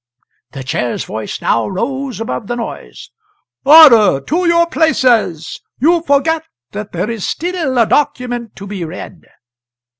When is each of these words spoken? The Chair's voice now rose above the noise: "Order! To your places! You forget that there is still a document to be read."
The 0.53 0.63
Chair's 0.63 1.05
voice 1.05 1.41
now 1.43 1.67
rose 1.67 2.19
above 2.19 2.47
the 2.47 2.55
noise: 2.55 3.11
"Order! 3.63 4.19
To 4.19 4.47
your 4.47 4.65
places! 4.65 5.61
You 5.77 6.01
forget 6.01 6.41
that 6.71 6.91
there 6.91 7.11
is 7.11 7.29
still 7.29 7.77
a 7.77 7.85
document 7.85 8.55
to 8.55 8.65
be 8.65 8.83
read." 8.83 9.21